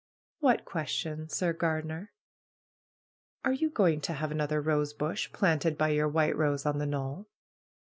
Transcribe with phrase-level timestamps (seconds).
[0.39, 2.09] "What question, Sir Gardener?"
[3.45, 7.27] "Are you going to have another rosebush planted by your white rose on the knoll?"